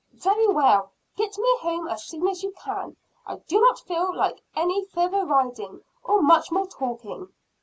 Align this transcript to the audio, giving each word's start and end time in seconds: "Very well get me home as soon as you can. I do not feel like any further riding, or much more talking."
"Very 0.15 0.47
well 0.47 0.93
get 1.15 1.37
me 1.37 1.57
home 1.59 1.87
as 1.87 2.03
soon 2.05 2.27
as 2.27 2.41
you 2.41 2.53
can. 2.57 2.97
I 3.27 3.35
do 3.35 3.61
not 3.61 3.81
feel 3.81 4.15
like 4.15 4.41
any 4.55 4.83
further 4.85 5.23
riding, 5.25 5.83
or 6.03 6.23
much 6.23 6.51
more 6.51 6.65
talking." 6.65 7.31